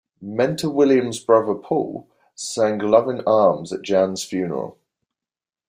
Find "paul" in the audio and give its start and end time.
1.53-2.07